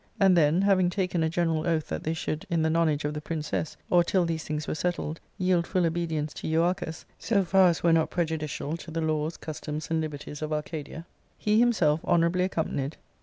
And 0.19 0.35
then, 0.35 0.63
having 0.63 0.89
taken 0.89 1.21
a 1.21 1.29
general 1.29 1.67
oath 1.67 1.87
that 1.89 2.01
they 2.03 2.15
should, 2.15 2.47
in 2.49 2.63
the 2.63 2.71
nonage 2.71 3.05
of 3.05 3.13
the 3.13 3.21
princess, 3.21 3.77
or 3.87 4.03
till 4.03 4.25
these 4.25 4.43
things 4.43 4.67
were 4.67 4.73
settled, 4.73 5.19
yield 5.37 5.67
full 5.67 5.85
obedience 5.85 6.33
to 6.33 6.47
Euarchus, 6.47 7.05
so 7.19 7.43
far 7.45 7.67
as 7.69 7.83
were 7.83 7.93
not 7.93 8.09
prejudicial 8.09 8.77
to 8.77 8.89
the 8.89 9.01
laws, 9.01 9.37
customs, 9.37 9.91
and 9.91 10.01
liberties 10.01 10.41
of 10.41 10.49
Arcadia^ 10.49 11.05
he 11.37 11.59
himself, 11.59 12.03
honourably 12.03 12.45
accompanied 12.45 12.93
with 12.95 12.97